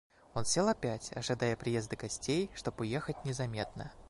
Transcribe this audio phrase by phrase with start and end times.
[0.33, 3.91] Он сел опять, ожидая приезда гостей, чтоб уехать незаметно.